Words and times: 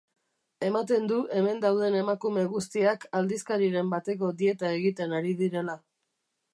Ematen 0.69 1.05
du 1.11 1.19
hemen 1.41 1.61
dauden 1.65 1.99
emakume 1.99 2.47
guztiak 2.55 3.07
aldizkariren 3.21 3.95
bateko 3.95 4.35
dieta 4.43 4.77
egiten 4.83 5.19
ari 5.21 5.41
direla. 5.47 5.83